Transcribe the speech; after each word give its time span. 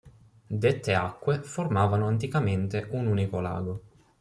Dette 0.47 0.95
acque 0.95 1.43
formavano 1.43 2.07
anticamente 2.07 2.87
un 2.93 3.05
unico 3.05 3.39
lago. 3.39 3.81